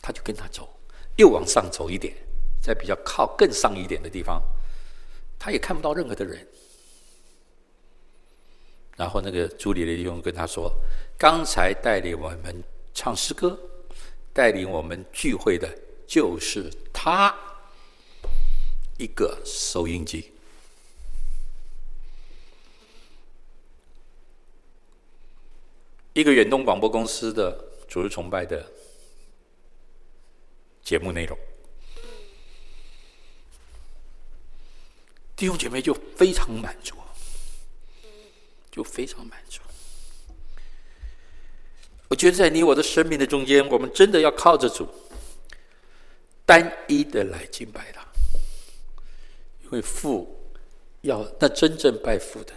[0.00, 0.66] 他就跟他走，
[1.16, 2.16] 又往上走一点，
[2.62, 4.42] 在比较靠更上一点的地方，
[5.38, 6.48] 他也看不到任何的人。
[8.96, 10.72] 然后那个主里的弟兄跟他说
[11.18, 12.62] ：“刚才带领我们
[12.94, 13.58] 唱诗歌、
[14.32, 15.68] 带领我们聚会的，
[16.06, 17.34] 就是他，
[18.98, 20.30] 一个收音机。”
[26.14, 28.70] 一个远东广播公司的主日崇拜的
[30.82, 31.38] 节目内容，
[35.34, 36.94] 弟兄姐妹就非常满足，
[38.72, 39.60] 就非常满足。
[42.08, 44.88] 我觉得在你我的生命的中间，我们真的要靠着主，
[46.44, 48.04] 单一的来敬拜他，
[49.62, 50.50] 因为父
[51.02, 52.52] 要那真正拜父的，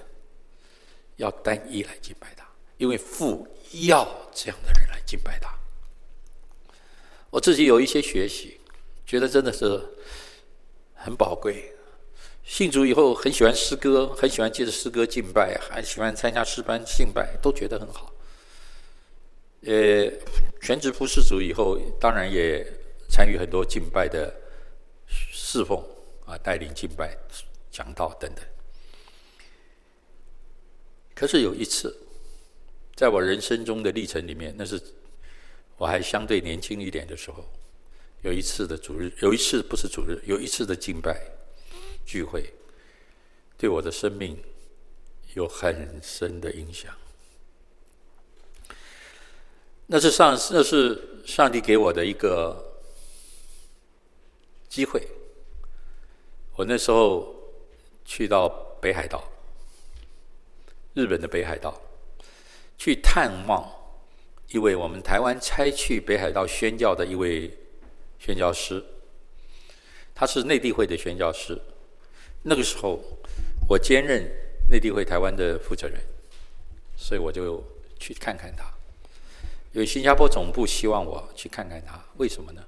[1.18, 2.44] 要单一来敬拜他。
[2.78, 3.48] 因为父
[3.88, 5.50] 要这样的人来敬拜他，
[7.30, 8.60] 我自己有一些学习，
[9.06, 9.82] 觉得真的是
[10.94, 11.75] 很宝贵。
[12.46, 18.14] 信主以后很喜欢诗歌，很喜欢借着诗歌敬拜，还喜欢参加诗班敬拜，都觉得很好。
[19.62, 20.10] 呃，
[20.62, 22.66] 全职服侍主以后，当然也
[23.10, 24.34] 参与很多敬拜的
[25.08, 25.84] 侍奉
[26.26, 27.18] 啊，带领敬拜、
[27.72, 28.46] 讲道等等。
[31.14, 32.02] 可是有一次。
[32.96, 34.82] 在我人生中的历程里面，那是
[35.76, 37.44] 我还相对年轻一点的时候，
[38.22, 41.20] 有一次的主日，有一次不是主日，有一次的敬拜
[42.06, 42.54] 聚会，
[43.58, 44.38] 对我的生命
[45.34, 46.96] 有很深的影响。
[49.88, 52.80] 那是上，那是上帝给我的一个
[54.70, 55.08] 机会。
[56.56, 57.36] 我那时候
[58.06, 58.48] 去到
[58.80, 59.24] 北海道，
[60.94, 61.82] 日本的北海道。
[62.78, 63.66] 去探望
[64.50, 67.50] 一位我们台湾差去北海道宣教的一位
[68.20, 68.84] 宣教师，
[70.14, 71.58] 他是内地会的宣教师，
[72.48, 73.00] 那个时候
[73.68, 74.24] 我兼任
[74.70, 76.00] 内地会台湾的负责人，
[76.96, 77.64] 所以我就
[78.00, 78.64] 去看看他。
[79.74, 82.64] 因为新加坡总部希望我去看看他，为什么呢？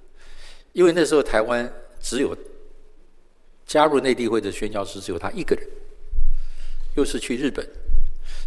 [0.74, 1.72] 因为那时候台湾
[2.02, 2.36] 只有
[3.66, 5.66] 加入内地会的宣教师只有他一个人，
[6.96, 7.66] 又是去日本。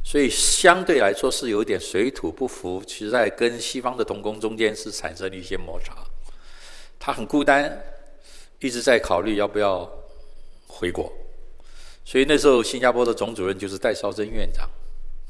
[0.02, 5.94] 所以相对来说是有点水土不服，其实在跟西方的同工中间是产生了一些摩擦。
[6.98, 7.82] 他很孤单，
[8.58, 9.90] 一直在考虑要不要
[10.70, 11.12] 回国。
[12.04, 14.70] 所以那时候新加坡的总主任就是戴绍珍院长，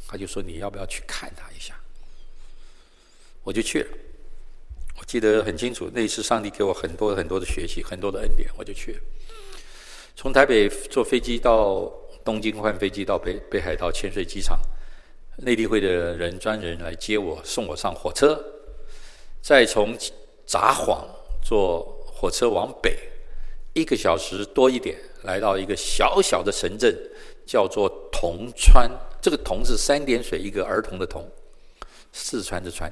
[0.07, 1.75] 他就说，你要不要去看他一下？
[3.43, 3.89] 我就去了。
[4.99, 9.01] 我记得很清楚，那一次上帝给我很多很多的学习，很多的恩典，我就去了。
[10.15, 11.91] 从台北坐飞机到。
[12.23, 14.61] 东京换飞机到北北海道千岁机场，
[15.39, 18.39] 内地会的人专人来接我，送我上火车，
[19.41, 19.97] 再从
[20.45, 21.03] 札幌
[21.43, 22.95] 坐火车往北，
[23.73, 26.97] 一个小时多一点，来到一个小小的城镇，
[27.47, 28.91] 叫做铜川。
[29.21, 31.29] 这个“铜”是三点水一个儿童的“童”，
[32.13, 32.91] 四川的“川”，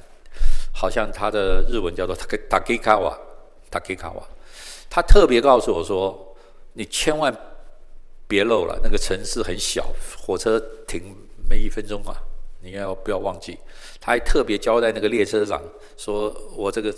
[0.73, 4.23] 好像他的日文叫做 “Takekawa”，Takekawa。
[4.91, 6.37] 他特别告诉我说
[6.75, 7.35] ：“你千万。”
[8.29, 11.17] 别漏了，那个城市很小，火车停
[11.49, 12.15] 没一分钟啊！
[12.61, 13.59] 你要不要忘记？
[14.01, 15.63] 他还特别交代那个列车长
[15.97, 16.95] 说：“我这个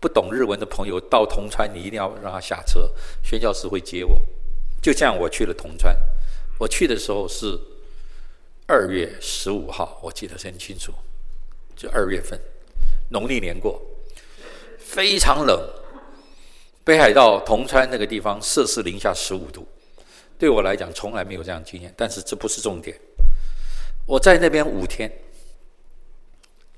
[0.00, 2.88] 不懂日文的朋友到铜川，你一定要让他下车，
[3.22, 4.18] 宣教士会接我。”
[4.82, 5.96] 就这样，我去了铜川。
[6.58, 7.58] 我去的时候是
[8.66, 10.92] 二月十五号，我记得很清楚，
[11.76, 12.40] 就二月份，
[13.10, 13.80] 农历年过，
[14.78, 15.68] 非常冷。
[16.84, 19.66] 北海道铜川那个地方摄氏零下十五度。
[20.38, 21.94] 对我来讲，从来没有这样经验。
[21.96, 22.98] 但是这不是重点。
[24.06, 25.10] 我在那边五天，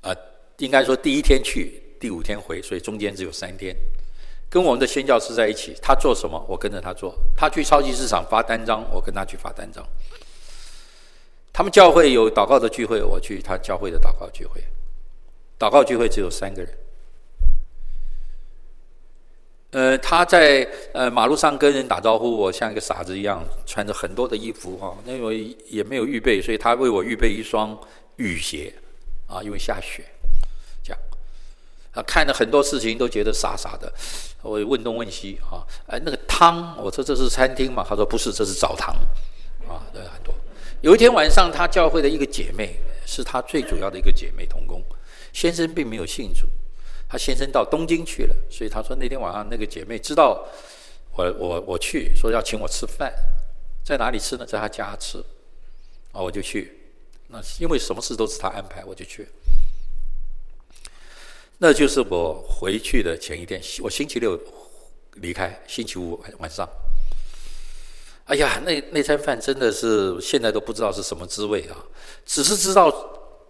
[0.01, 0.17] 啊、呃，
[0.57, 3.75] 应该说第一天去，第五天回，所以中间只有三天。
[4.47, 7.13] 跟我们的宣教师在一起，他做什么，我跟着他做。
[7.35, 9.85] 他去超级市场发单张，我跟他去发单张。
[11.51, 14.61] 他们教会有祷告的聚会，我去他教会的祷告聚会。
[15.57, 16.71] 祷告聚会只有三个人。
[19.75, 27.77] 呃，他在呃马路上跟人打招呼，我像一个傻子一样，穿着很多的衣服啊，那我也没有预备，所以他为我预备一双
[28.15, 28.73] 雨鞋，
[29.27, 30.05] 啊，因为下雪，
[30.81, 30.99] 这样，
[31.91, 33.91] 啊，看了很多事情都觉得傻傻的，
[34.41, 37.85] 我问东问西啊，哎，那个汤，我说这是餐厅嘛？
[37.85, 38.95] 他说不是，这是澡堂，
[39.67, 40.33] 啊，对，很多。
[40.79, 44.81] 有一天晚上，他教会的一个姐妹，是他最主要的一个姐妹同工，
[45.33, 46.47] 先生并没有信主。
[47.07, 50.43] 他先生到东京去了，所以他说那天晚上那个姐妹知道
[51.15, 53.13] 我我我去，说要请我吃饭，
[53.85, 54.45] 在哪里吃呢？
[54.45, 55.19] 在他家吃，
[56.11, 56.91] 啊，我就去。
[57.27, 59.27] 那因为什么事都是他安排，我就去。
[61.59, 64.37] 那就是我回去的前一天，我星期六
[65.13, 66.67] 离开，星期五晚上。
[68.25, 71.85] 哎呀，那那餐饭真的是现在都不知道是什么滋味啊，
[72.25, 72.91] 只是知道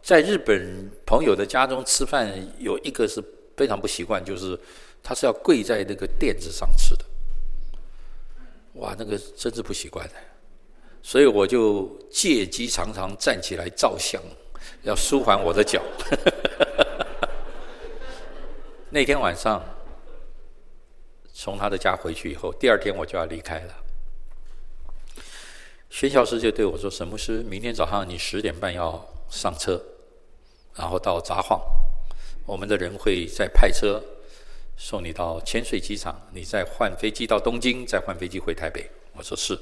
[0.04, 3.24] 在日本朋友的家中吃饭有一个是。
[3.56, 4.60] 非常不习惯，就是
[5.02, 7.06] 他是要跪在那个垫子上吃的，
[8.74, 10.16] 哇，那个真是不习惯的，
[11.02, 14.22] 所以我就借机常常站起来照相，
[14.84, 15.82] 要舒缓我的脚。
[18.90, 19.64] 那天晚上
[21.34, 23.74] 从他的家回去以后，第二天我就要离开了。
[25.90, 29.82] 宣教师就对我说：“沈牧师，明天早上你十点半要上车，
[30.74, 31.62] 然后到札幌。”
[32.46, 34.02] 我们的人会再派车
[34.78, 38.90] 送你到千岁机场，你再换飞机到东京，再换飞机回台北。
[39.14, 39.60] 我说是。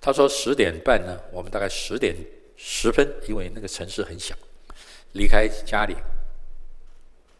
[0.00, 2.14] 他说十点半呢，我们大概十点
[2.56, 4.34] 十分，因为那个城市很小，
[5.12, 5.94] 离开家里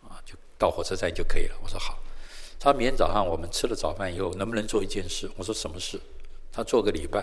[0.03, 1.57] 啊，就到火车站就可以了。
[1.63, 1.99] 我说好。
[2.59, 5.31] 他明天早上我们吃了早饭以后，能不能做一件事？
[5.37, 6.01] 我说什么事？
[6.51, 7.23] 他做个礼拜。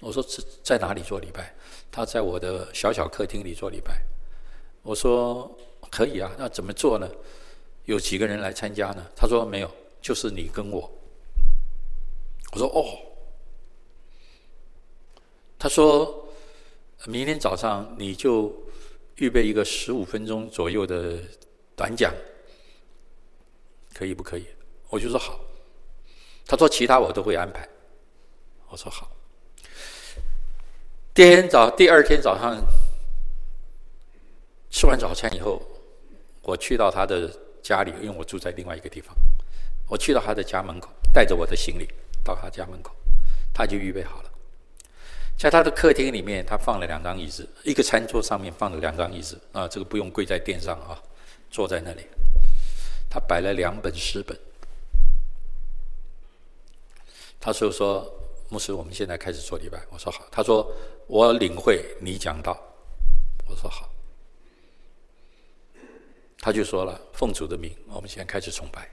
[0.00, 1.54] 我说在在哪里做礼拜？
[1.92, 4.00] 他在我的小小客厅里做礼拜。
[4.84, 5.50] 我说
[5.90, 7.10] 可以啊，那怎么做呢？
[7.86, 9.04] 有几个人来参加呢？
[9.16, 9.70] 他说没有，
[10.00, 10.90] 就是你跟我。
[12.52, 12.98] 我说哦。
[15.58, 16.28] 他说
[17.06, 18.54] 明天早上你就
[19.16, 21.18] 预备一个十五分钟左右的
[21.74, 22.12] 短讲，
[23.94, 24.44] 可以不可以？
[24.90, 25.40] 我就说好。
[26.46, 27.66] 他说其他我都会安排。
[28.68, 29.10] 我说好。
[31.14, 32.62] 第二天早，第二天早上。
[34.74, 35.62] 吃完早餐以后，
[36.42, 37.30] 我去到他的
[37.62, 39.16] 家里，因为我住在另外一个地方。
[39.88, 41.88] 我去到他的家门口，带着我的行李
[42.24, 42.90] 到他家门口，
[43.52, 44.30] 他就预备好了。
[45.38, 51.00] 在他的客厅里面，他放了两张椅子，一个餐桌上面放了两张椅子啊，这个不用跪在垫上啊，
[51.52, 52.04] 坐在那里。
[53.08, 54.36] 他摆了两本诗本，
[57.38, 58.12] 他说说
[58.48, 59.80] 牧师，我们现在开始做礼拜。
[59.90, 60.26] 我说好。
[60.32, 60.68] 他说
[61.06, 62.60] 我领会你讲道。
[63.46, 63.88] 我说好。
[66.44, 68.86] 他就说了，奉主的名，我们现在开始崇拜。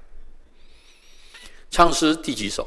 [1.70, 2.66] 唱诗第几首？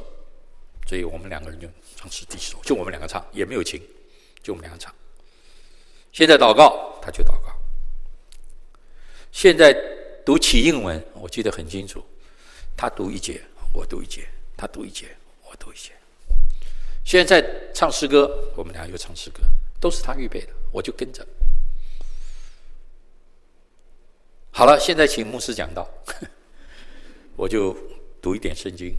[0.86, 1.66] 所以我们两个人就
[1.96, 3.80] 唱诗第几首，就我们两个唱，也没有琴，
[4.42, 4.94] 就我们两个唱。
[6.12, 7.58] 现在祷告，他就祷告。
[9.32, 9.72] 现在
[10.22, 12.04] 读启应文，我记得很清楚，
[12.76, 15.16] 他读一节，我读一节，他读一节，
[15.48, 15.92] 我读一节。
[17.06, 19.40] 现在唱诗歌，我们俩又唱诗歌，
[19.80, 21.26] 都是他预备的，我就跟着。
[24.56, 25.84] 好了，现在请牧师讲道，
[27.34, 27.76] 我就
[28.22, 28.96] 读一点圣经，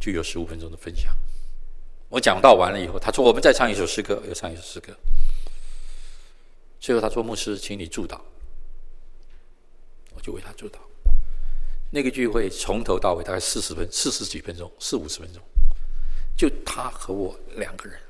[0.00, 1.16] 就有十五分钟的分享。
[2.08, 4.92] 我讲道完了以后，他说：“我们再唱一首诗歌，又唱一首诗歌。”
[6.80, 8.20] 最后他说：“牧师，请你祝祷。”
[10.12, 10.78] 我就为他祝祷。
[11.92, 15.40] 那个聚会从头到尾大概四十分、四十几分钟、四五十分钟，
[16.36, 18.00] 就他和我两个人。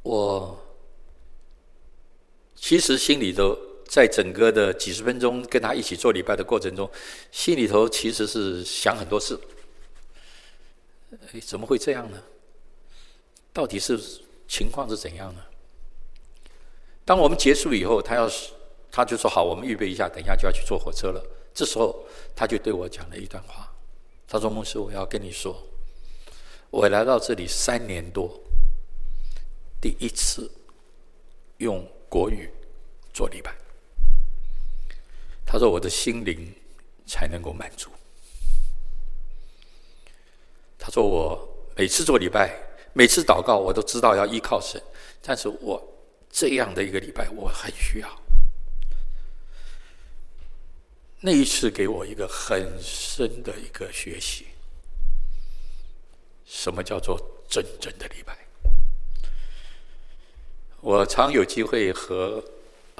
[0.00, 0.58] 我。
[2.70, 6.88] 其实心里头，在整个的几十分钟跟他一起做礼拜的过程中，
[7.32, 9.36] 心里头其实是想很多事。
[11.32, 12.22] 哎，怎么会这样呢？
[13.52, 13.98] 到底是
[14.46, 15.42] 情况是怎样呢？
[17.04, 18.52] 当我们结束以后，他要是
[18.88, 21.20] 他就说好，我们预备一下，等一下就要去坐火车了。
[21.52, 22.06] 这时候
[22.36, 23.68] 他就对我讲了一段话，
[24.28, 25.60] 他说：“牧师，我要跟你说，
[26.70, 28.40] 我来到这里三年多，
[29.80, 30.48] 第一次
[31.56, 32.50] 用。”国语
[33.12, 33.52] 做礼拜，
[35.44, 36.54] 他说：“我的心灵
[37.06, 37.90] 才能够满足。”
[40.78, 42.56] 他说：“我每次做礼拜，
[42.92, 44.82] 每次祷告，我都知道要依靠神，
[45.20, 45.82] 但是我
[46.30, 48.08] 这样的一个礼拜，我很需要。”
[51.22, 54.46] 那一次给我一个很深的一个学习，
[56.46, 58.38] 什么叫做真正的礼拜？
[60.80, 62.42] 我常有机会和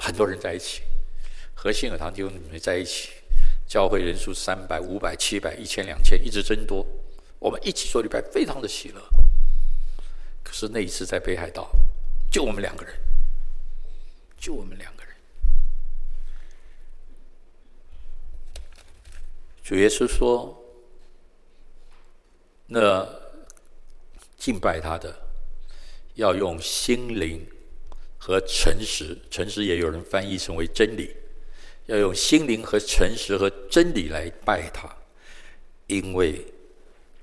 [0.03, 0.81] 很多人在一起，
[1.53, 3.11] 和信尔堂弟兄们在一起，
[3.67, 6.83] 教会人数三百、五百、七百、一千、两千，一直增多。
[7.37, 9.01] 我们一起做礼拜，非常的喜乐。
[10.43, 11.69] 可是那一次在北海道，
[12.31, 12.95] 就我们两个人，
[14.39, 15.13] 就我们两个人。
[19.63, 20.59] 主耶稣说
[22.65, 23.07] ：“那
[24.35, 25.15] 敬拜他的，
[26.15, 27.47] 要用心灵。”
[28.23, 31.15] 和诚实，诚实也有人翻译成为真理，
[31.87, 34.95] 要用心灵和诚实和真理来拜他，
[35.87, 36.45] 因为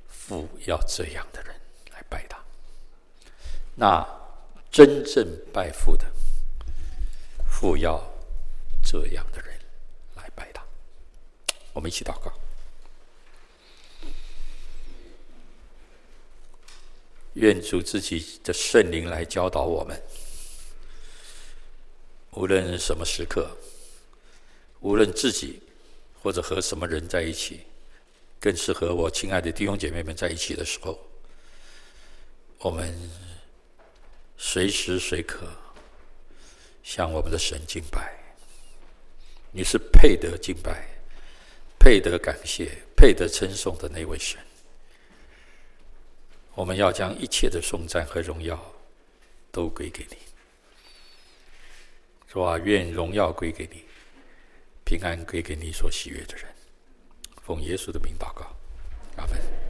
[0.09, 1.55] 父要这样的人
[1.93, 2.37] 来拜他。
[3.77, 4.05] 那
[4.73, 6.05] 真正拜父的，
[7.49, 8.03] 父要
[8.83, 9.57] 这样的人
[10.17, 10.61] 来拜他。
[11.73, 12.33] 我们一起祷告，
[17.35, 20.03] 愿主自己的圣灵来教导我们。
[22.33, 23.57] 无论什么时刻，
[24.81, 25.61] 无论自己
[26.23, 27.61] 或者和什么人在一起，
[28.39, 30.99] 更是和我亲爱的弟兄姐妹们在一起的时候，
[32.59, 32.95] 我们
[34.37, 35.47] 随时随刻
[36.85, 38.15] 向我们的神敬拜。
[39.51, 40.87] 你是配得敬拜、
[41.79, 44.39] 配得感谢、配得称颂的那位神。
[46.55, 48.61] 我们要将一切的颂赞和荣耀
[49.51, 50.17] 都归给你。
[52.31, 53.83] 说、啊、愿荣耀归给你，
[54.85, 56.45] 平安归给你所喜悦的人。
[57.43, 58.45] 奉耶稣的名祷告，
[59.17, 59.68] 阿门。